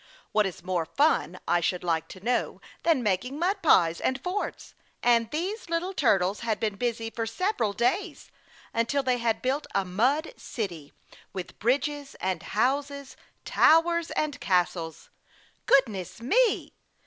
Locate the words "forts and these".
4.23-5.69